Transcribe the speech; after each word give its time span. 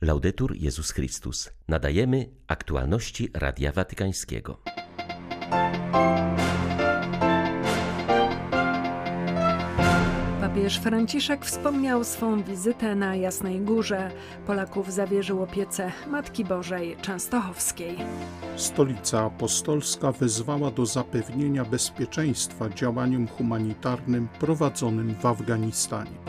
Laudetur 0.00 0.56
Jezus 0.56 0.90
Chrystus. 0.90 1.50
Nadajemy 1.68 2.26
aktualności 2.46 3.30
Radia 3.34 3.72
Watykańskiego. 3.72 4.60
Papież 10.40 10.78
Franciszek 10.78 11.44
wspomniał 11.44 12.04
swą 12.04 12.42
wizytę 12.42 12.94
na 12.94 13.16
Jasnej 13.16 13.60
Górze. 13.60 14.10
Polaków 14.46 14.92
zawierzył 14.92 15.42
opiece 15.42 15.92
Matki 16.06 16.44
Bożej 16.44 16.96
Częstochowskiej. 17.02 17.96
Stolica 18.56 19.24
Apostolska 19.24 20.12
wezwała 20.12 20.70
do 20.70 20.86
zapewnienia 20.86 21.64
bezpieczeństwa 21.64 22.68
działaniom 22.68 23.28
humanitarnym 23.28 24.28
prowadzonym 24.40 25.14
w 25.14 25.26
Afganistanie. 25.26 26.27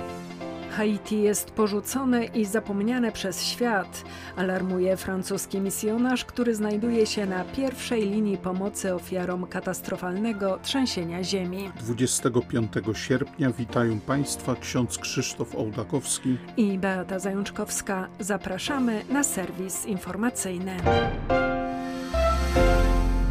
Haiti 0.80 1.22
jest 1.22 1.52
porzucone 1.52 2.26
i 2.26 2.46
zapomniane 2.46 3.12
przez 3.12 3.44
świat, 3.44 4.04
alarmuje 4.36 4.98
francuski 4.98 5.60
misjonarz, 5.60 6.26
który 6.26 6.56
znajduje 6.56 7.06
się 7.06 7.26
na 7.26 7.44
pierwszej 7.44 8.10
linii 8.10 8.38
pomocy 8.38 8.96
ofiarom 8.96 9.48
katastrofalnego 9.48 10.60
trzęsienia 10.64 11.24
ziemi. 11.24 11.72
25 11.80 12.72
sierpnia 12.94 13.52
witają 13.52 14.00
Państwa 14.00 14.56
ksiądz 14.56 14.98
Krzysztof 14.98 15.56
Ołdakowski 15.56 16.38
i 16.58 16.78
Beata 16.78 17.20
Zajączkowska. 17.20 18.08
Zapraszamy 18.20 19.02
na 19.10 19.24
serwis 19.24 19.86
informacyjny. 19.86 20.78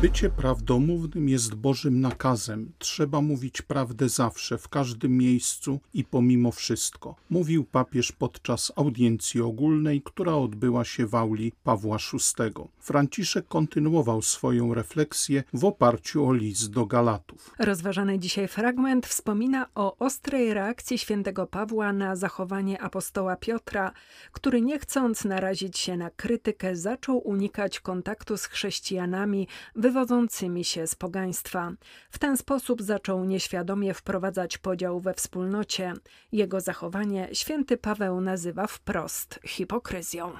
Bycie 0.00 0.30
prawdomównym 0.30 1.28
jest 1.28 1.54
Bożym 1.54 2.00
nakazem. 2.00 2.72
Trzeba 2.78 3.20
mówić 3.20 3.62
prawdę 3.62 4.08
zawsze, 4.08 4.58
w 4.58 4.68
każdym 4.68 5.16
miejscu 5.16 5.80
i 5.94 6.04
pomimo 6.04 6.52
wszystko, 6.52 7.16
mówił 7.30 7.64
papież 7.64 8.12
podczas 8.12 8.72
audiencji 8.76 9.40
ogólnej, 9.40 10.02
która 10.02 10.34
odbyła 10.34 10.84
się 10.84 11.06
w 11.06 11.14
auli 11.14 11.52
Pawła 11.64 11.96
VI. 12.12 12.52
Franciszek 12.78 13.48
kontynuował 13.48 14.22
swoją 14.22 14.74
refleksję 14.74 15.44
w 15.52 15.64
oparciu 15.64 16.26
o 16.26 16.32
list 16.32 16.70
do 16.70 16.86
Galatów. 16.86 17.54
Rozważany 17.58 18.18
dzisiaj 18.18 18.48
fragment 18.48 19.06
wspomina 19.06 19.66
o 19.74 19.96
ostrej 19.96 20.54
reakcji 20.54 20.98
świętego 20.98 21.46
Pawła 21.46 21.92
na 21.92 22.16
zachowanie 22.16 22.82
apostoła 22.82 23.36
Piotra, 23.36 23.92
który 24.32 24.60
nie 24.60 24.78
chcąc 24.78 25.24
narazić 25.24 25.78
się 25.78 25.96
na 25.96 26.10
krytykę, 26.10 26.76
zaczął 26.76 27.18
unikać 27.28 27.80
kontaktu 27.80 28.36
z 28.36 28.44
chrześcijanami, 28.44 29.48
wywodzącymi 29.88 30.64
się 30.64 30.86
z 30.86 30.94
pogaństwa. 30.94 31.72
W 32.10 32.18
ten 32.18 32.36
sposób 32.36 32.82
zaczął 32.82 33.24
nieświadomie 33.24 33.94
wprowadzać 33.94 34.58
podział 34.58 35.00
we 35.00 35.14
wspólnocie. 35.14 35.92
Jego 36.32 36.60
zachowanie 36.60 37.28
święty 37.32 37.76
Paweł 37.76 38.20
nazywa 38.20 38.66
wprost 38.66 39.40
hipokryzją. 39.46 40.32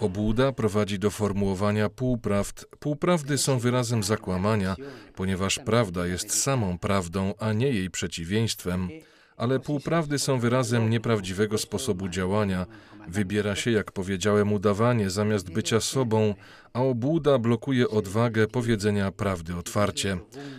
Obłuda 0.00 0.52
prowadzi 0.52 0.98
do 0.98 1.10
formułowania 1.10 1.88
półprawd. 1.88 2.66
Półprawdy 2.78 3.38
są 3.38 3.58
wyrazem 3.58 4.02
zakłamania, 4.02 4.76
ponieważ 5.14 5.58
prawda 5.58 6.06
jest 6.06 6.42
samą 6.42 6.78
prawdą, 6.78 7.34
a 7.38 7.52
nie 7.52 7.70
jej 7.70 7.90
przeciwieństwem 7.90 8.88
ale 9.36 9.60
półprawdy 9.60 10.18
są 10.18 10.38
wyrazem 10.38 10.90
nieprawdziwego 10.90 11.58
sposobu 11.58 12.08
działania. 12.08 12.66
Wybiera 13.08 13.56
się, 13.56 13.70
jak 13.70 13.92
powiedziałem, 13.92 14.52
udawanie 14.52 15.10
zamiast 15.10 15.50
bycia 15.50 15.80
sobą, 15.80 16.34
a 16.72 16.82
obłuda 16.82 17.38
blokuje 17.38 17.88
odwagę 17.88 18.46
powiedzenia 18.46 19.12
prawdy 19.12 19.56
otwarcie. 19.56 20.18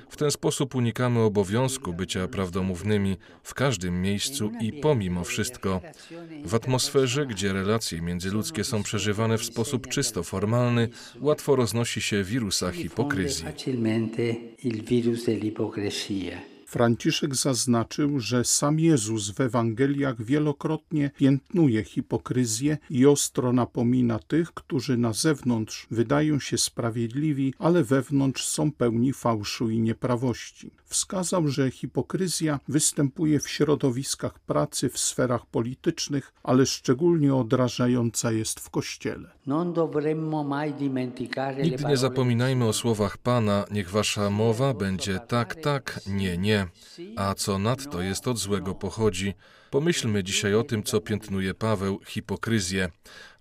W 0.10 0.18
ten 0.18 0.32
sposób 0.32 0.76
unikamy 0.76 1.20
obowiązku 1.20 1.94
bycia 1.94 2.28
prawdomównymi 2.28 3.18
w 3.44 3.54
każdym 3.54 4.02
miejscu 4.02 4.52
i 4.62 4.74
pomimo 4.74 5.24
wszystko. 5.24 5.82
W 6.46 6.56
atmosferze, 6.56 7.26
gdzie 7.26 7.54
relacje 7.54 8.02
międzyludzkie 8.02 8.64
są 8.64 8.84
przeżywane 8.84 9.38
w 9.38 9.44
sposób 9.44 9.88
czysto 9.88 10.24
formalny, 10.24 10.90
łatwo 11.22 11.56
roznosi 11.56 12.02
się 12.02 12.24
wirusa 12.24 12.72
hipokryzji. 12.72 13.46
Franciszek 16.68 17.36
zaznaczył, 17.36 18.20
że 18.20 18.46
sam 18.46 18.80
Jezus 18.80 19.30
w 19.30 19.42
Ewangeliach 19.42 20.24
wielokrotnie 20.24 21.12
piętnuje 21.18 21.84
hipokryzję 21.84 22.78
i 22.90 23.06
ostro 23.06 23.54
napomina 23.54 24.20
tych, 24.20 24.54
którzy 24.54 24.98
na 24.98 25.14
zewnątrz 25.14 25.88
wydają 25.92 26.40
się 26.40 26.58
sprawiedliwi, 26.58 27.54
ale 27.60 27.84
wewnątrz 27.84 28.46
są 28.46 28.72
pełni 28.72 29.14
fałszu 29.14 29.70
i 29.70 29.80
nieprawości. 29.80 30.72
Wskazał, 30.86 31.48
że 31.48 31.72
hipokryzja 31.72 32.60
występuje 32.68 33.40
w 33.40 33.50
środowiskach 33.50 34.40
pracy, 34.40 34.90
w 34.90 34.98
sferach 34.98 35.46
politycznych, 35.46 36.34
ale 36.44 36.66
szczególnie 36.66 37.36
odrażająca 37.36 38.32
jest 38.32 38.60
w 38.60 38.70
Kościele. 38.70 39.37
Nigdy 41.64 41.86
nie 41.86 41.98
zapominajmy 41.98 42.66
o 42.66 42.74
słowach 42.74 43.18
Pana, 43.18 43.66
niech 43.72 43.90
wasza 43.90 44.30
mowa 44.30 44.74
będzie 44.74 45.20
tak, 45.20 45.56
tak, 45.56 46.00
nie, 46.08 46.38
nie 46.38 46.68
a 47.16 47.34
co 47.34 47.60
nadto 47.60 48.02
jest 48.02 48.28
od 48.28 48.38
złego 48.38 48.76
pochodzi. 48.76 49.34
Pomyślmy 49.72 50.24
dzisiaj 50.24 50.54
o 50.56 50.64
tym, 50.64 50.84
co 50.84 51.02
piętnuje 51.02 51.54
Paweł, 51.54 52.00
hipokryzję. 52.06 52.90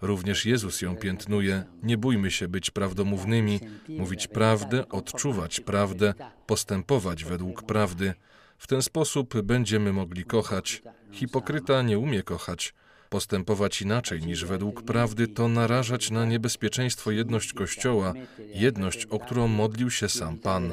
Również 0.03 0.47
Jezus 0.47 0.83
ją 0.83 0.97
piętnuje. 0.97 1.65
Nie 1.83 1.99
bójmy 1.99 2.31
się 2.31 2.49
być 2.49 2.71
prawdomównymi, 2.71 3.61
mówić 3.89 4.27
prawdę, 4.27 4.89
odczuwać 4.89 5.61
prawdę, 5.61 6.15
postępować 6.47 7.25
według 7.25 7.63
prawdy. 7.63 8.15
W 8.59 8.67
ten 8.67 8.83
sposób 8.83 9.43
będziemy 9.43 9.93
mogli 9.93 10.25
kochać. 10.25 10.83
Hipokryta 11.13 11.83
nie 11.83 11.99
umie 11.99 12.23
kochać. 12.23 12.75
Postępować 13.09 13.83
inaczej 13.83 14.21
niż 14.21 14.45
według 14.45 14.83
prawdy 14.83 15.29
to 15.29 15.49
narażać 15.49 16.11
na 16.11 16.25
niebezpieczeństwo 16.25 17.11
jedność 17.11 17.53
Kościoła, 17.53 18.13
jedność, 18.55 19.07
o 19.07 19.19
którą 19.19 19.49
modlił 19.49 19.91
się 19.91 20.09
sam 20.09 20.39
Pan 20.39 20.73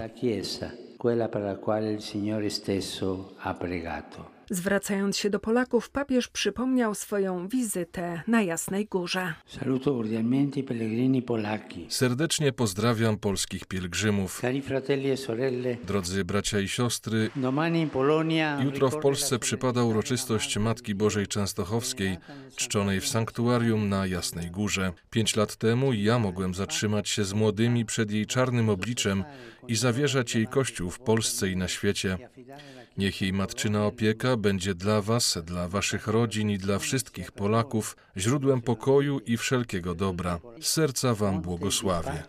quella 1.03 1.27
per 1.27 1.41
la 1.41 1.55
quale 1.55 1.91
il 1.91 2.01
Signore 2.01 2.49
stesso 2.49 3.33
ha 3.37 3.53
pregato. 3.53 4.25
Zwracając 4.49 5.17
się 5.17 5.29
do 5.29 5.39
Polaków, 5.39 5.89
papież 5.89 6.27
przypomniał 6.27 6.95
swoją 6.95 7.47
wizytę 7.47 8.21
na 8.27 8.41
Jasnej 8.41 8.85
Górze. 8.85 9.33
Serdecznie 11.89 12.51
pozdrawiam 12.51 13.17
polskich 13.17 13.65
pielgrzymów. 13.65 14.41
E 14.43 15.75
Drodzy 15.87 16.25
bracia 16.25 16.59
i 16.59 16.67
siostry, 16.67 17.29
jutro 18.63 18.89
w 18.89 18.99
Polsce 18.99 19.39
przypada 19.39 19.83
uroczystość 19.83 20.57
Matki 20.57 20.95
Bożej 20.95 21.27
Częstochowskiej, 21.27 22.17
czczonej 22.55 23.01
w 23.01 23.07
sanktuarium 23.07 23.89
na 23.89 24.07
Jasnej 24.07 24.51
Górze. 24.51 24.93
Pięć 25.09 25.35
lat 25.35 25.55
temu 25.55 25.93
ja 25.93 26.19
mogłem 26.19 26.53
zatrzymać 26.53 27.09
się 27.09 27.23
z 27.23 27.33
młodymi 27.33 27.85
przed 27.85 28.11
jej 28.11 28.25
czarnym 28.25 28.69
obliczem 28.69 29.23
i 29.67 29.75
zawierzać 29.75 30.35
jej 30.35 30.47
Kościół 30.47 30.89
w 30.89 30.99
Polsce 30.99 31.49
i 31.49 31.57
na 31.57 31.67
świecie. 31.67 32.17
Niech 32.97 33.21
jej 33.21 33.33
matczyna 33.33 33.85
opieka 33.85 34.32
będzie 34.37 34.75
dla 34.75 35.01
Was, 35.01 35.37
dla 35.45 35.67
Waszych 35.67 36.07
rodzin 36.07 36.49
i 36.49 36.57
dla 36.57 36.79
wszystkich 36.79 37.31
Polaków 37.31 37.97
źródłem 38.17 38.61
pokoju 38.61 39.19
i 39.19 39.37
wszelkiego 39.37 39.95
dobra. 39.95 40.39
Serca 40.61 41.15
Wam 41.15 41.41
błogosławię. 41.41 42.23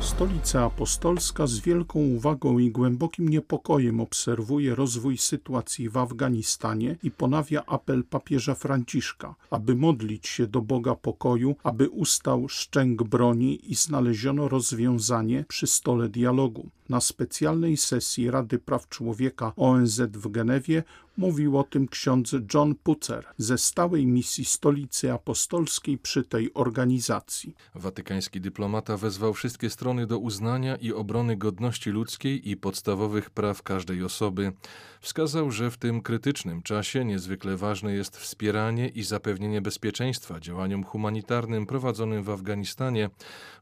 Stolica 0.00 0.64
Apostolska 0.64 1.46
z 1.46 1.58
wielką 1.58 1.98
uwagą 1.98 2.58
i 2.58 2.70
głębokim 2.70 3.28
niepokojem 3.28 4.00
obserwuje 4.00 4.74
rozwój 4.74 5.18
sytuacji 5.18 5.88
w 5.88 5.96
Afganistanie 5.96 6.96
i 7.02 7.10
ponawia 7.10 7.62
apel 7.66 8.04
papieża 8.04 8.54
Franciszka, 8.54 9.34
aby 9.50 9.74
modlić 9.74 10.28
się 10.28 10.46
do 10.46 10.62
Boga 10.62 10.94
pokoju, 10.94 11.56
aby 11.62 11.88
ustał 11.88 12.48
szczęk 12.48 13.02
broni 13.02 13.72
i 13.72 13.74
znaleziono 13.74 14.48
rozwiązanie 14.48 15.44
przy 15.48 15.66
stole 15.66 16.08
dialogu. 16.08 16.70
Na 16.88 17.00
specjalnej 17.00 17.76
sesji 17.76 18.30
Rady 18.30 18.58
Praw 18.58 18.88
Człowieka 18.88 19.52
ONZ 19.56 20.00
w 20.00 20.28
Genewie 20.28 20.82
mówił 21.16 21.58
o 21.58 21.64
tym 21.64 21.88
ksiądz 21.88 22.36
John 22.54 22.74
Putzer 22.74 23.26
ze 23.38 23.58
stałej 23.58 24.06
misji 24.06 24.44
Stolicy 24.44 25.12
Apostolskiej 25.12 25.98
przy 25.98 26.24
tej 26.24 26.54
organizacji. 26.54 27.54
Watykański 27.74 28.40
dyplomata 28.40 28.96
wezwał 28.96 29.34
wszystkie 29.34 29.70
strony 29.70 30.06
do 30.06 30.18
uznania 30.18 30.76
i 30.76 30.92
obrony 30.92 31.36
godności 31.36 31.90
ludzkiej 31.90 32.50
i 32.50 32.56
podstawowych 32.56 33.30
praw 33.30 33.62
każdej 33.62 34.04
osoby. 34.04 34.52
Wskazał, 35.00 35.50
że 35.50 35.70
w 35.70 35.76
tym 35.76 36.02
krytycznym 36.02 36.62
czasie 36.62 37.04
niezwykle 37.04 37.56
ważne 37.56 37.92
jest 37.92 38.16
wspieranie 38.16 38.88
i 38.88 39.02
zapewnienie 39.02 39.60
bezpieczeństwa 39.60 40.40
działaniom 40.40 40.84
humanitarnym 40.84 41.66
prowadzonym 41.66 42.22
w 42.22 42.30
Afganistanie 42.30 43.10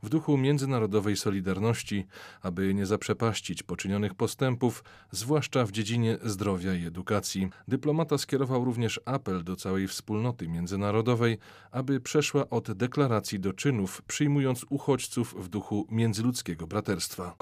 w 0.02 0.08
duchu 0.08 0.38
międzynarodowej 0.38 1.17
solidarności, 1.17 2.06
aby 2.43 2.75
nie 2.75 2.87
zaprzepaścić 3.17 3.63
poczynionych 3.63 4.15
postępów, 4.15 4.85
zwłaszcza 5.11 5.65
w 5.65 5.73
dziedzinie 5.73 6.19
zdrowia 6.23 6.75
i 6.75 6.87
edukacji. 6.87 7.49
Dyplomata 7.69 8.19
skierował 8.19 8.65
również 8.65 9.01
apel 9.05 9.45
do 9.45 9.57
całej 9.57 9.89
wspólnoty 9.89 10.49
międzynarodowej, 10.49 11.39
aby 11.71 12.01
przeszła 12.01 12.51
od 12.51 12.73
deklaracji 12.73 13.41
do 13.41 13.53
czynów, 13.53 14.03
przyjmując 14.03 14.67
uchodźców 14.71 15.35
w 15.45 15.49
duchu 15.49 15.87
międzyludzkiego 15.91 16.67
braterstwa. 16.67 17.37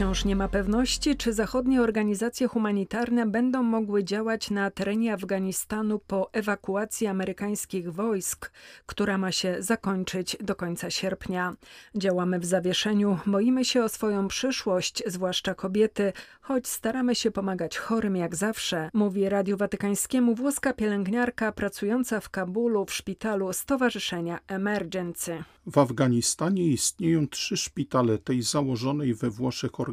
Wciąż 0.00 0.24
nie 0.24 0.36
ma 0.36 0.48
pewności, 0.48 1.16
czy 1.16 1.32
zachodnie 1.32 1.82
organizacje 1.82 2.48
humanitarne 2.48 3.26
będą 3.26 3.62
mogły 3.62 4.04
działać 4.04 4.50
na 4.50 4.70
terenie 4.70 5.12
Afganistanu 5.12 5.98
po 5.98 6.32
ewakuacji 6.32 7.06
amerykańskich 7.06 7.92
wojsk, 7.92 8.50
która 8.86 9.18
ma 9.18 9.32
się 9.32 9.56
zakończyć 9.58 10.36
do 10.40 10.54
końca 10.54 10.90
sierpnia. 10.90 11.56
Działamy 11.94 12.38
w 12.38 12.44
zawieszeniu, 12.44 13.18
boimy 13.26 13.64
się 13.64 13.84
o 13.84 13.88
swoją 13.88 14.28
przyszłość, 14.28 15.02
zwłaszcza 15.06 15.54
kobiety, 15.54 16.12
choć 16.40 16.68
staramy 16.68 17.14
się 17.14 17.30
pomagać 17.30 17.78
chorym 17.78 18.16
jak 18.16 18.36
zawsze, 18.36 18.90
mówi 18.92 19.28
Radiu 19.28 19.56
Watykańskiemu 19.56 20.34
włoska 20.34 20.72
pielęgniarka 20.72 21.52
pracująca 21.52 22.20
w 22.20 22.30
Kabulu 22.30 22.84
w 22.84 22.92
szpitalu 22.92 23.52
Stowarzyszenia 23.52 24.38
Emergency. 24.46 25.44
W 25.66 25.78
Afganistanie 25.78 26.66
istnieją 26.66 27.28
trzy 27.28 27.56
szpitale 27.56 28.18
tej 28.18 28.42
założonej 28.42 29.14
we 29.14 29.30
Włoszech 29.30 29.80
organizacji 29.80 29.89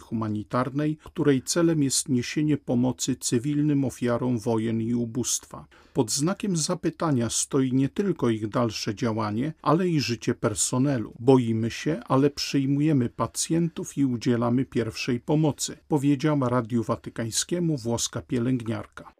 humanitarnej, 0.00 0.96
której 1.04 1.42
celem 1.42 1.82
jest 1.82 2.08
niesienie 2.08 2.56
pomocy 2.56 3.16
cywilnym 3.16 3.84
ofiarom 3.84 4.38
wojen 4.38 4.80
i 4.80 4.94
ubóstwa. 4.94 5.66
Pod 5.94 6.10
znakiem 6.10 6.56
zapytania 6.56 7.30
stoi 7.30 7.72
nie 7.72 7.88
tylko 7.88 8.30
ich 8.30 8.48
dalsze 8.48 8.94
działanie, 8.94 9.52
ale 9.62 9.88
i 9.88 10.00
życie 10.00 10.34
personelu. 10.34 11.14
Boimy 11.20 11.70
się, 11.70 12.00
ale 12.08 12.30
przyjmujemy 12.30 13.08
pacjentów 13.08 13.98
i 13.98 14.04
udzielamy 14.04 14.64
pierwszej 14.64 15.20
pomocy, 15.20 15.76
powiedziała 15.88 16.48
Radiu 16.48 16.82
Watykańskiemu 16.82 17.76
włoska 17.76 18.22
pielęgniarka. 18.22 19.12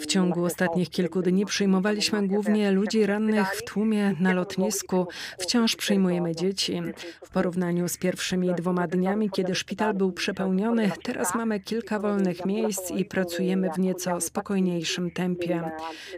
W 0.00 0.06
ciągu 0.06 0.44
ostatnich 0.44 0.90
kilku 0.90 1.22
dni 1.22 1.46
przyjmowaliśmy 1.46 2.28
głównie 2.28 2.70
ludzi 2.70 3.06
rannych 3.06 3.54
w 3.54 3.64
tłumie 3.64 4.14
na 4.20 4.32
lotnisku. 4.32 5.06
Wciąż 5.38 5.76
przyjmujemy 5.76 6.34
dzieci. 6.34 6.82
W 7.24 7.30
porównaniu 7.30 7.88
z 7.88 7.98
pierwszymi 7.98 8.54
dwoma 8.54 8.86
dniami, 8.86 9.30
kiedy 9.30 9.54
szpital 9.54 9.94
był 9.94 10.12
przepełniony, 10.12 10.90
teraz 11.02 11.34
mamy 11.34 11.60
kilka 11.60 11.98
wolnych 11.98 12.46
miejsc 12.46 12.90
i 12.90 13.04
pracujemy 13.04 13.70
w 13.70 13.78
nieco 13.78 14.20
spokojniejszym 14.20 15.10
tempie. 15.10 15.70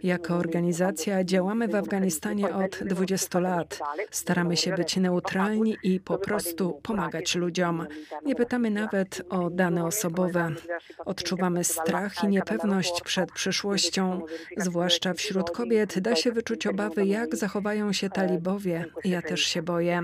Jako 0.02 0.34
organizacja 0.36 1.24
działamy 1.24 1.68
w 1.68 1.74
Afganistanie 1.74 2.54
od 2.54 2.78
20 2.84 3.40
lat. 3.40 3.78
Staramy 4.10 4.56
się 4.56 4.74
być 4.74 4.96
neutralni 4.96 5.76
i 5.82 6.00
po 6.00 6.18
prostu 6.18 6.80
pomagać 6.82 7.34
ludziom. 7.34 7.86
Nie 8.24 8.34
pytamy 8.34 8.70
nawet 8.70 9.22
o 9.28 9.50
dane 9.50 9.84
osobowe. 9.84 10.48
Odczuwamy 11.04 11.64
strach 11.64 11.99
i 12.24 12.28
niepewność 12.28 13.00
przed 13.04 13.32
przyszłością. 13.32 14.22
Zwłaszcza 14.56 15.14
wśród 15.14 15.50
kobiet 15.50 15.98
da 15.98 16.16
się 16.16 16.32
wyczuć 16.32 16.66
obawy, 16.66 17.06
jak 17.06 17.36
zachowają 17.36 17.92
się 17.92 18.10
talibowie. 18.10 18.84
Ja 19.04 19.22
też 19.22 19.40
się 19.40 19.62
boję. 19.62 20.02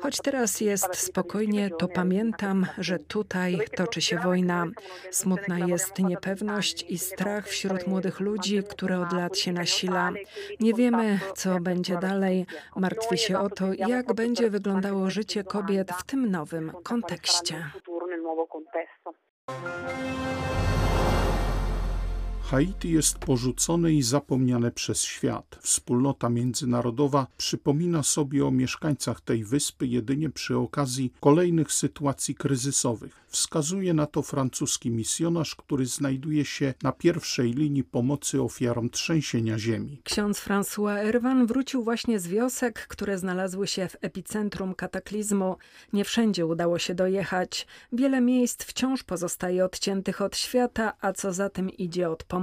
Choć 0.00 0.20
teraz 0.20 0.60
jest 0.60 0.96
spokojnie, 0.96 1.70
to 1.70 1.88
pamiętam, 1.88 2.66
że 2.78 2.98
tutaj 2.98 3.58
toczy 3.76 4.00
się 4.00 4.18
wojna. 4.18 4.66
Smutna 5.10 5.58
jest 5.58 5.98
niepewność 5.98 6.84
i 6.88 6.98
strach 6.98 7.48
wśród 7.48 7.86
młodych 7.86 8.20
ludzi, 8.20 8.62
które 8.68 9.00
od 9.00 9.12
lat 9.12 9.38
się 9.38 9.52
nasila. 9.52 10.12
Nie 10.60 10.74
wiemy, 10.74 11.20
co 11.34 11.60
będzie 11.60 11.96
dalej. 11.96 12.46
Martwię 12.76 13.18
się 13.18 13.38
o 13.38 13.50
to, 13.50 13.72
jak 13.72 14.14
będzie 14.14 14.50
wyglądało 14.50 15.10
życie 15.10 15.44
kobiet 15.44 15.92
w 15.92 16.04
tym 16.04 16.30
nowym 16.30 16.72
kontekście. 16.82 17.70
Haiti 22.50 22.90
jest 22.90 23.18
porzucone 23.18 23.92
i 23.92 24.02
zapomniane 24.02 24.70
przez 24.70 25.02
świat. 25.02 25.58
Wspólnota 25.60 26.28
międzynarodowa 26.28 27.26
przypomina 27.38 28.02
sobie 28.02 28.46
o 28.46 28.50
mieszkańcach 28.50 29.20
tej 29.20 29.44
wyspy 29.44 29.86
jedynie 29.86 30.30
przy 30.30 30.56
okazji 30.56 31.12
kolejnych 31.20 31.72
sytuacji 31.72 32.34
kryzysowych. 32.34 33.24
Wskazuje 33.28 33.94
na 33.94 34.06
to 34.06 34.22
francuski 34.22 34.90
misjonarz, 34.90 35.54
który 35.54 35.86
znajduje 35.86 36.44
się 36.44 36.74
na 36.82 36.92
pierwszej 36.92 37.52
linii 37.52 37.84
pomocy 37.84 38.42
ofiarom 38.42 38.90
trzęsienia 38.90 39.58
ziemi. 39.58 40.00
Ksiądz 40.04 40.40
François 40.40 40.98
Erwan 40.98 41.46
wrócił 41.46 41.84
właśnie 41.84 42.20
z 42.20 42.28
wiosek, 42.28 42.86
które 42.86 43.18
znalazły 43.18 43.66
się 43.66 43.88
w 43.88 43.96
epicentrum 44.00 44.74
kataklizmu. 44.74 45.56
Nie 45.92 46.04
wszędzie 46.04 46.46
udało 46.46 46.78
się 46.78 46.94
dojechać. 46.94 47.66
Wiele 47.92 48.20
miejsc 48.20 48.64
wciąż 48.64 49.02
pozostaje 49.02 49.64
odciętych 49.64 50.20
od 50.22 50.36
świata, 50.36 50.92
a 51.00 51.12
co 51.12 51.32
za 51.32 51.50
tym 51.50 51.70
idzie 51.70 52.10
od 52.10 52.24
pomocy. 52.24 52.37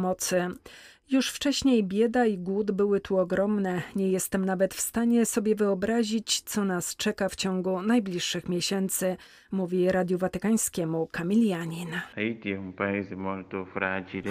Już 1.12 1.30
wcześniej 1.30 1.84
bieda 1.84 2.26
i 2.26 2.38
głód 2.38 2.72
były 2.72 3.00
tu 3.00 3.18
ogromne. 3.18 3.82
Nie 3.96 4.12
jestem 4.12 4.46
nawet 4.46 4.74
w 4.74 4.82
stanie 4.82 5.26
sobie 5.26 5.56
wyobrazić, 5.56 6.42
co 6.42 6.66
nas 6.66 6.96
czeka 6.96 7.30
w 7.30 7.36
ciągu 7.36 7.82
najbliższych 7.82 8.50
miesięcy, 8.50 9.18
mówi 9.52 9.92
Radiu 9.92 10.18
Watykańskiemu 10.18 11.08
Kamilianin. 11.08 11.90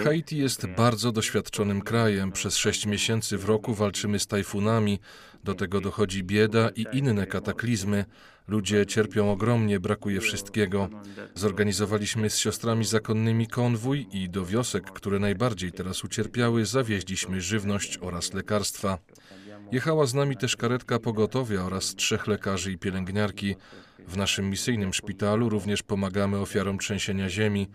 Haiti 0.03 0.37
jest 0.37 0.67
bardzo 0.67 1.11
doświadczonym 1.11 1.81
krajem. 1.81 2.31
Przez 2.31 2.57
sześć 2.57 2.85
miesięcy 2.85 3.37
w 3.37 3.45
roku 3.45 3.73
walczymy 3.73 4.19
z 4.19 4.27
tajfunami. 4.27 4.99
Do 5.45 5.53
tego 5.53 5.81
dochodzi 5.81 6.23
bieda 6.23 6.69
i 6.75 6.85
inne 6.93 7.27
kataklizmy. 7.27 8.05
Ludzie 8.47 8.85
cierpią 8.85 9.31
ogromnie, 9.31 9.79
brakuje 9.79 10.21
wszystkiego. 10.21 10.89
Zorganizowaliśmy 11.35 12.29
z 12.29 12.37
siostrami 12.37 12.85
zakonnymi 12.85 13.47
konwój 13.47 14.07
i 14.11 14.29
do 14.29 14.45
wiosek, 14.45 14.91
które 14.91 15.19
najbardziej 15.19 15.71
teraz 15.71 16.03
ucierpiały, 16.03 16.65
zawieźliśmy 16.65 17.41
żywność 17.41 17.97
oraz 18.01 18.33
lekarstwa. 18.33 18.97
Jechała 19.71 20.05
z 20.05 20.13
nami 20.13 20.37
też 20.37 20.55
karetka 20.55 20.99
pogotowia 20.99 21.61
oraz 21.61 21.95
trzech 21.95 22.27
lekarzy 22.27 22.71
i 22.71 22.77
pielęgniarki. 22.77 23.55
W 24.07 24.17
naszym 24.17 24.49
misyjnym 24.49 24.93
szpitalu 24.93 25.49
również 25.49 25.83
pomagamy 25.83 26.37
ofiarom 26.37 26.77
trzęsienia 26.77 27.29
ziemi. 27.29 27.67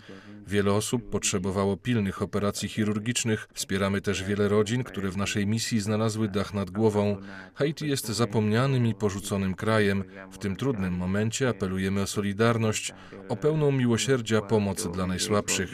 Wiele 0.46 0.72
osób 0.72 1.10
potrzebowało 1.10 1.76
pilnych 1.76 2.22
operacji 2.22 2.68
chirurgicznych. 2.68 3.48
Wspieramy 3.52 4.00
też 4.00 4.24
wiele 4.24 4.48
rodzin, 4.48 4.84
które 4.84 5.10
w 5.10 5.16
naszej 5.16 5.46
misji 5.46 5.80
znalazły 5.80 6.28
dach 6.28 6.54
nad 6.54 6.70
głową. 6.70 7.16
Haiti 7.54 7.88
jest 7.88 8.08
zapomnianym 8.08 8.86
i 8.86 8.94
porzuconym 8.94 9.54
krajem. 9.54 10.04
W 10.30 10.38
tym 10.38 10.56
trudnym 10.56 10.94
momencie 10.94 11.48
apelujemy 11.48 12.02
o 12.02 12.06
solidarność, 12.06 12.94
o 13.28 13.36
pełną 13.36 13.72
miłosierdzia 13.72 14.40
pomoc 14.40 14.88
dla 14.92 15.06
najsłabszych. 15.06 15.70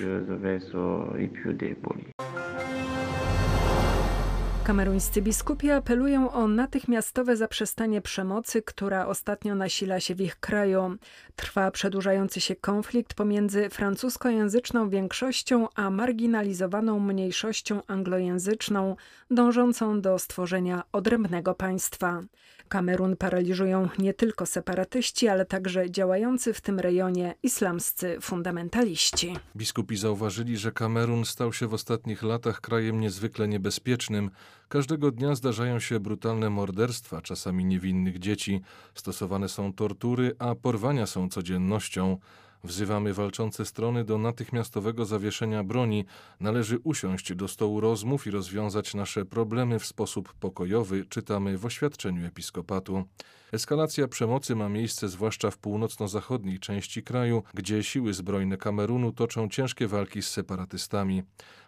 Kameruńscy 4.66 5.22
biskupi 5.22 5.70
apelują 5.70 6.32
o 6.32 6.48
natychmiastowe 6.48 7.36
zaprzestanie 7.36 8.00
przemocy, 8.00 8.62
która 8.62 9.06
ostatnio 9.06 9.54
nasila 9.54 10.00
się 10.00 10.14
w 10.14 10.20
ich 10.20 10.36
kraju. 10.40 10.96
Trwa 11.36 11.70
przedłużający 11.70 12.40
się 12.40 12.56
konflikt 12.56 13.14
pomiędzy 13.14 13.70
francuskojęzyczną 13.70 14.88
większością 14.88 15.68
a 15.74 15.90
marginalizowaną 15.90 17.00
mniejszością 17.00 17.82
anglojęzyczną, 17.86 18.96
dążącą 19.30 20.00
do 20.00 20.18
stworzenia 20.18 20.82
odrębnego 20.92 21.54
państwa. 21.54 22.22
Kamerun 22.68 23.16
paraliżują 23.16 23.88
nie 23.98 24.14
tylko 24.14 24.46
separatyści, 24.46 25.28
ale 25.28 25.46
także 25.46 25.90
działający 25.90 26.54
w 26.54 26.60
tym 26.60 26.80
rejonie 26.80 27.34
islamscy 27.42 28.18
fundamentaliści. 28.20 29.36
Biskupi 29.56 29.96
zauważyli, 29.96 30.56
że 30.56 30.72
Kamerun 30.72 31.24
stał 31.24 31.52
się 31.52 31.66
w 31.66 31.74
ostatnich 31.74 32.22
latach 32.22 32.60
krajem 32.60 33.00
niezwykle 33.00 33.48
niebezpiecznym. 33.48 34.30
Każdego 34.68 35.10
dnia 35.10 35.34
zdarzają 35.34 35.80
się 35.80 36.00
brutalne 36.00 36.50
morderstwa, 36.50 37.22
czasami 37.22 37.64
niewinnych 37.64 38.18
dzieci, 38.18 38.60
stosowane 38.94 39.48
są 39.48 39.72
tortury, 39.72 40.34
a 40.38 40.54
porwania 40.54 41.06
są 41.06 41.28
codziennością. 41.28 42.18
Wzywamy 42.66 43.14
walczące 43.14 43.64
strony 43.64 44.04
do 44.04 44.18
natychmiastowego 44.18 45.04
zawieszenia 45.04 45.64
broni. 45.64 46.04
Należy 46.40 46.78
usiąść 46.78 47.34
do 47.34 47.48
stołu 47.48 47.80
rozmów 47.80 48.26
i 48.26 48.30
rozwiązać 48.30 48.94
nasze 48.94 49.24
problemy 49.24 49.78
w 49.78 49.86
sposób 49.86 50.34
pokojowy, 50.34 51.04
czytamy 51.04 51.58
w 51.58 51.66
oświadczeniu 51.66 52.26
episkopatu. 52.26 53.04
Eskalacja 53.52 54.08
przemocy 54.08 54.56
ma 54.56 54.68
miejsce 54.68 55.08
zwłaszcza 55.08 55.50
w 55.50 55.58
północno-zachodniej 55.58 56.58
części 56.58 57.02
kraju, 57.02 57.42
gdzie 57.54 57.82
siły 57.82 58.14
zbrojne 58.14 58.56
Kamerunu 58.56 59.12
toczą 59.12 59.48
ciężkie 59.48 59.88
walki 59.88 60.22
z 60.22 60.28
separatystami. 60.28 61.22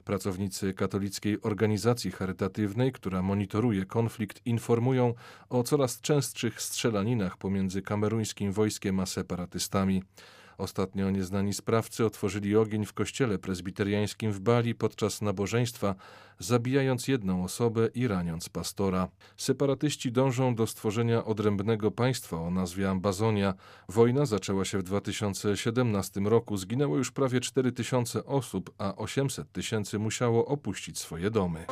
Pracownicy 0.05 0.75
katolickiej 0.75 1.43
organizacji 1.43 2.11
charytatywnej, 2.11 2.93
która 2.93 3.23
monitoruje 3.23 3.85
konflikt, 3.85 4.47
informują 4.47 5.14
o 5.49 5.62
coraz 5.62 6.00
częstszych 6.00 6.62
strzelaninach 6.62 7.37
pomiędzy 7.37 7.83
kameruńskim 7.83 8.52
wojskiem 8.52 9.00
a 9.00 9.07
separatystami. 9.07 10.02
Ostatnio 10.59 11.11
nieznani 11.11 11.53
sprawcy 11.53 12.05
otworzyli 12.05 12.57
ogień 12.57 12.87
w 12.87 12.93
kościele 12.93 13.38
prezbiteriańskim 13.38 14.33
w 14.33 14.41
Bali 14.41 14.75
podczas 14.75 15.23
nabożeństwa, 15.23 15.95
zabijając 16.38 17.09
jedną 17.09 17.45
osobę 17.45 17.88
i 17.95 18.09
raniąc 18.09 18.49
pastora. 18.49 19.09
Separatyści 19.37 20.12
dążą 20.12 20.55
do 20.55 20.67
stworzenia 20.67 21.25
odrębnego 21.25 21.91
państwa 21.91 22.41
o 22.41 22.50
nazwie 22.50 22.91
Ambazonia. 22.91 23.55
Wojna 23.88 24.27
zaczęła 24.27 24.65
się 24.65 24.79
w 24.79 24.83
2017 24.83 26.21
roku, 26.21 26.57
zginęło 26.57 26.97
już 26.97 27.11
prawie 27.11 27.41
4 27.41 27.73
tysiące 27.73 28.25
osób, 28.25 28.75
a 28.79 28.97
800 28.97 29.53
tysięcy 29.53 29.99
musiało 29.99 30.47
opuścić 30.47 30.99
swoje 30.99 31.31
domy. 31.31 31.67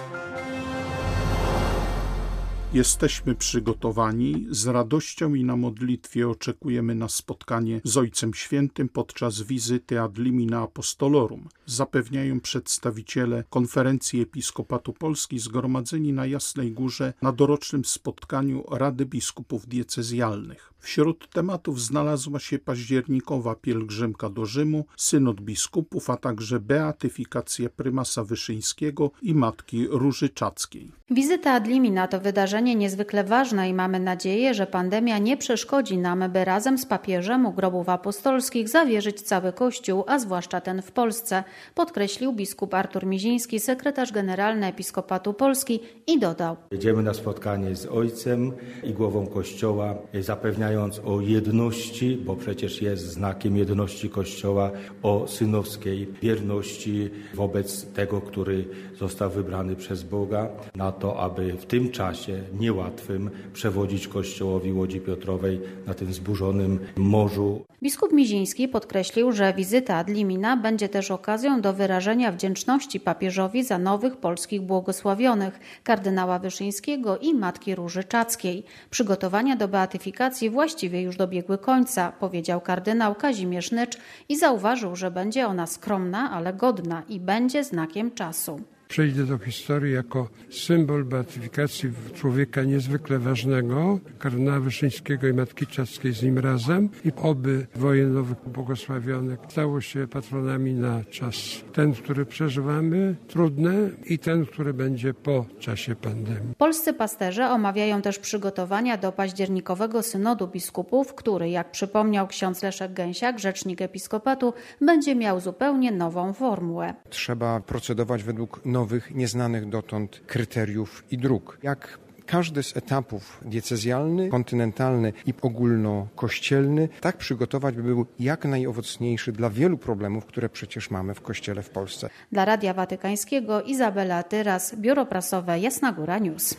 Jesteśmy 2.72 3.34
przygotowani, 3.34 4.46
z 4.50 4.66
radością 4.66 5.34
i 5.34 5.44
na 5.44 5.56
modlitwie 5.56 6.28
oczekujemy 6.28 6.94
na 6.94 7.08
spotkanie 7.08 7.80
z 7.84 7.96
Ojcem 7.96 8.34
Świętym 8.34 8.88
podczas 8.88 9.42
wizyty 9.42 10.00
ad 10.00 10.18
limina 10.18 10.62
apostolorum, 10.62 11.48
zapewniają 11.66 12.40
przedstawiciele 12.40 13.44
Konferencji 13.50 14.20
Episkopatu 14.20 14.92
Polski 14.92 15.38
zgromadzeni 15.38 16.12
na 16.12 16.26
Jasnej 16.26 16.72
Górze 16.72 17.12
na 17.22 17.32
dorocznym 17.32 17.84
spotkaniu 17.84 18.64
Rady 18.70 19.06
Biskupów 19.06 19.66
Diecezjalnych. 19.66 20.72
Wśród 20.78 21.30
tematów 21.30 21.82
znalazła 21.82 22.38
się 22.38 22.58
październikowa 22.58 23.54
pielgrzymka 23.54 24.30
do 24.30 24.46
Rzymu, 24.46 24.84
synod 24.96 25.40
biskupów, 25.40 26.10
a 26.10 26.16
także 26.16 26.60
beatyfikacja 26.60 27.68
prymasa 27.68 28.24
Wyszyńskiego 28.24 29.10
i 29.22 29.34
matki 29.34 29.86
Róży 29.90 30.28
Czackiej. 30.28 30.92
Wizyta 31.10 31.52
ad 31.52 31.66
limina 31.66 32.08
to 32.08 32.20
wydarzenie 32.20 32.55
niezwykle 32.62 33.24
ważne 33.24 33.68
i 33.68 33.74
mamy 33.74 34.00
nadzieję, 34.00 34.54
że 34.54 34.66
pandemia 34.66 35.18
nie 35.18 35.36
przeszkodzi 35.36 35.98
nam, 35.98 36.24
by 36.32 36.44
razem 36.44 36.78
z 36.78 36.86
papieżem 36.86 37.46
u 37.46 37.52
grobów 37.52 37.88
apostolskich 37.88 38.68
zawierzyć 38.68 39.22
cały 39.22 39.52
Kościół, 39.52 40.04
a 40.06 40.18
zwłaszcza 40.18 40.60
ten 40.60 40.82
w 40.82 40.92
Polsce, 40.92 41.44
podkreślił 41.74 42.32
biskup 42.32 42.74
Artur 42.74 43.06
Miziński, 43.06 43.60
sekretarz 43.60 44.12
generalny 44.12 44.66
Episkopatu 44.66 45.34
Polski 45.34 45.80
i 46.06 46.18
dodał. 46.18 46.56
Jedziemy 46.70 47.02
na 47.02 47.14
spotkanie 47.14 47.76
z 47.76 47.86
Ojcem 47.86 48.52
i 48.84 48.92
głową 48.92 49.26
Kościoła, 49.26 49.94
zapewniając 50.20 51.00
o 51.04 51.20
jedności, 51.20 52.16
bo 52.16 52.36
przecież 52.36 52.82
jest 52.82 53.02
znakiem 53.04 53.56
jedności 53.56 54.10
Kościoła, 54.10 54.70
o 55.02 55.28
synowskiej 55.28 56.08
wierności 56.22 57.10
wobec 57.34 57.86
tego, 57.86 58.20
który 58.20 58.64
został 58.98 59.30
wybrany 59.30 59.76
przez 59.76 60.02
Boga, 60.02 60.48
na 60.74 60.92
to, 60.92 61.20
aby 61.20 61.52
w 61.52 61.66
tym 61.66 61.90
czasie 61.90 62.42
niełatwym 62.60 63.30
przewodzić 63.52 64.08
Kościołowi 64.08 64.72
Łodzi 64.72 65.00
Piotrowej 65.00 65.60
na 65.86 65.94
tym 65.94 66.12
zburzonym 66.12 66.78
morzu. 66.96 67.64
Biskup 67.82 68.12
Miziński 68.12 68.68
podkreślił, 68.68 69.32
że 69.32 69.54
wizyta 69.54 69.96
ad 69.96 70.08
limina 70.08 70.56
będzie 70.56 70.88
też 70.88 71.10
okazją 71.10 71.60
do 71.60 71.72
wyrażenia 71.72 72.32
wdzięczności 72.32 73.00
papieżowi 73.00 73.64
za 73.64 73.78
nowych 73.78 74.16
polskich 74.16 74.62
błogosławionych, 74.62 75.60
kardynała 75.84 76.38
Wyszyńskiego 76.38 77.18
i 77.18 77.34
matki 77.34 77.74
Róży 77.74 78.04
Czackiej. 78.04 78.64
Przygotowania 78.90 79.56
do 79.56 79.68
beatyfikacji 79.68 80.50
właściwie 80.50 81.02
już 81.02 81.16
dobiegły 81.16 81.58
końca, 81.58 82.12
powiedział 82.12 82.60
kardynał 82.60 83.14
Kazimierz 83.14 83.70
Nycz 83.72 83.98
i 84.28 84.38
zauważył, 84.38 84.96
że 84.96 85.10
będzie 85.10 85.46
ona 85.46 85.66
skromna, 85.66 86.30
ale 86.30 86.52
godna 86.52 87.02
i 87.08 87.20
będzie 87.20 87.64
znakiem 87.64 88.10
czasu 88.10 88.60
przejdzie 88.88 89.24
do 89.24 89.38
historii 89.38 89.94
jako 89.94 90.28
symbol 90.50 91.04
beatyfikacji 91.04 91.90
człowieka 92.14 92.62
niezwykle 92.62 93.18
ważnego, 93.18 93.98
kardynała 94.18 94.60
Wyszyńskiego 94.60 95.26
i 95.28 95.32
Matki 95.32 95.66
Czackiej 95.66 96.12
z 96.12 96.22
nim 96.22 96.38
razem 96.38 96.88
i 97.04 97.12
oby 97.22 97.66
wojenowych 97.74 98.36
błogosławionych 98.46 99.38
stało 99.48 99.80
się 99.80 100.06
patronami 100.06 100.74
na 100.74 101.04
czas 101.04 101.36
ten, 101.72 101.92
który 101.92 102.26
przeżywamy, 102.26 103.16
trudny 103.28 103.90
i 104.04 104.18
ten, 104.18 104.46
który 104.46 104.74
będzie 104.74 105.14
po 105.14 105.44
czasie 105.58 105.96
pandemii. 105.96 106.54
Polscy 106.58 106.92
pasterze 106.92 107.50
omawiają 107.50 108.02
też 108.02 108.18
przygotowania 108.18 108.96
do 108.96 109.12
październikowego 109.12 110.02
synodu 110.02 110.48
biskupów, 110.48 111.14
który, 111.14 111.50
jak 111.50 111.70
przypomniał 111.70 112.26
ksiądz 112.26 112.62
Leszek 112.62 112.92
Gęsiak, 112.92 113.38
rzecznik 113.38 113.82
episkopatu, 113.82 114.52
będzie 114.80 115.14
miał 115.14 115.40
zupełnie 115.40 115.92
nową 115.92 116.32
formułę. 116.32 116.94
Trzeba 117.10 117.60
procedować 117.60 118.22
według 118.22 118.60
nowych, 118.78 119.14
nieznanych 119.14 119.68
dotąd 119.68 120.20
kryteriów 120.26 121.04
i 121.10 121.18
dróg. 121.18 121.58
Jak 121.62 121.98
każdy 122.26 122.62
z 122.62 122.76
etapów 122.76 123.40
diecezjalny, 123.44 124.28
kontynentalny 124.28 125.12
i 125.26 125.34
ogólnokościelny 125.42 126.88
tak 127.00 127.16
przygotować, 127.16 127.74
by 127.74 127.82
był 127.82 128.06
jak 128.18 128.44
najowocniejszy 128.44 129.32
dla 129.32 129.50
wielu 129.50 129.78
problemów, 129.78 130.26
które 130.26 130.48
przecież 130.48 130.90
mamy 130.90 131.14
w 131.14 131.20
Kościele 131.20 131.62
w 131.62 131.70
Polsce. 131.70 132.10
Dla 132.32 132.44
Radia 132.44 132.74
Watykańskiego 132.74 133.62
Izabela 133.62 134.22
Tyras, 134.22 134.74
Biuro 134.74 135.06
Prasowe 135.06 135.58
Jasna 135.58 135.92
Góra 135.92 136.18
News. 136.18 136.56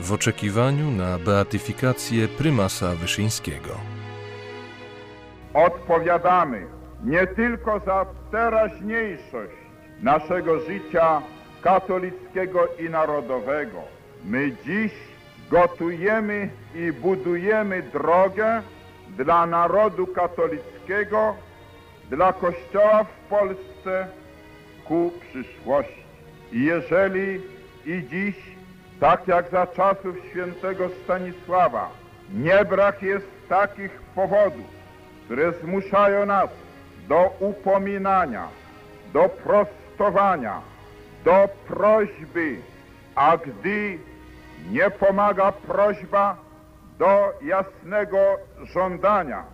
W 0.00 0.12
oczekiwaniu 0.12 0.90
na 0.90 1.18
beatyfikację 1.18 2.28
prymasa 2.28 2.94
Wyszyńskiego. 2.94 3.74
Odpowiadamy 5.54 6.66
nie 7.04 7.26
tylko 7.26 7.80
za 7.86 8.06
teraźniejszość 8.30 9.67
naszego 10.02 10.60
życia 10.60 11.22
katolickiego 11.62 12.68
i 12.78 12.90
narodowego. 12.90 13.82
My 14.24 14.52
dziś 14.64 14.92
gotujemy 15.50 16.48
i 16.74 16.92
budujemy 16.92 17.82
drogę 17.82 18.62
dla 19.08 19.46
narodu 19.46 20.06
katolickiego, 20.06 21.34
dla 22.10 22.32
Kościoła 22.32 23.04
w 23.04 23.28
Polsce 23.28 24.08
ku 24.84 25.12
przyszłości. 25.20 26.04
I 26.52 26.64
jeżeli 26.64 27.40
i 27.86 28.02
dziś, 28.10 28.36
tak 29.00 29.28
jak 29.28 29.50
za 29.50 29.66
czasów 29.66 30.16
świętego 30.30 30.88
Stanisława, 31.04 31.90
nie 32.34 32.64
brak 32.64 33.02
jest 33.02 33.26
takich 33.48 33.90
powodów, 34.14 34.66
które 35.24 35.52
zmuszają 35.52 36.26
nas 36.26 36.50
do 37.08 37.34
upominania, 37.40 38.48
do 39.12 39.28
prostowania, 39.98 40.62
do 41.24 41.48
prośby, 41.68 42.56
a 43.14 43.36
gdy 43.36 43.98
nie 44.70 44.90
pomaga 44.90 45.52
prośba 45.52 46.36
do 46.98 47.32
jasnego 47.42 48.18
żądania, 48.62 49.44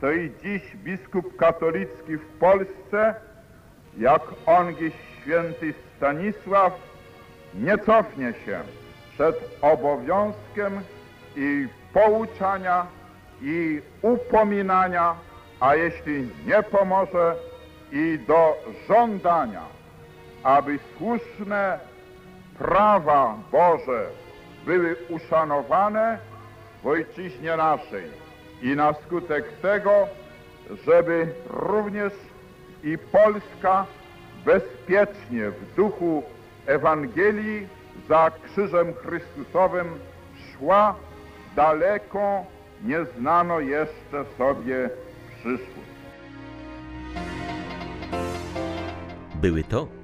to 0.00 0.12
i 0.12 0.32
dziś 0.42 0.76
biskup 0.76 1.36
katolicki 1.36 2.16
w 2.16 2.26
Polsce, 2.40 3.14
jak 3.98 4.22
ongi 4.46 4.92
święty 5.22 5.74
Stanisław, 5.96 6.72
nie 7.54 7.78
cofnie 7.78 8.32
się 8.46 8.60
przed 9.14 9.36
obowiązkiem 9.62 10.80
i 11.36 11.68
pouczania 11.92 12.86
i 13.42 13.82
upominania, 14.02 15.14
a 15.60 15.74
jeśli 15.74 16.28
nie 16.46 16.62
pomoże, 16.62 17.36
i 17.92 18.18
do 18.26 18.56
żądania, 18.88 19.62
aby 20.44 20.78
słuszne 20.96 21.78
prawa 22.58 23.36
Boże 23.52 24.06
były 24.66 24.96
uszanowane 25.08 26.18
w 26.82 26.86
ojczyźnie 26.86 27.56
naszej 27.56 28.04
i 28.62 28.76
na 28.76 28.92
skutek 28.92 29.44
tego, 29.62 30.08
żeby 30.86 31.34
również 31.50 32.12
i 32.82 32.98
Polska 32.98 33.86
bezpiecznie 34.44 35.50
w 35.50 35.74
duchu 35.76 36.22
Ewangelii 36.66 37.68
za 38.08 38.30
krzyżem 38.44 38.94
Chrystusowym 38.94 39.86
szła 40.52 40.94
daleko 41.56 42.44
nieznano 42.84 43.60
jeszcze 43.60 44.24
sobie 44.38 44.90
przyszłość. 45.38 45.94
Były 49.34 49.64
to 49.64 50.03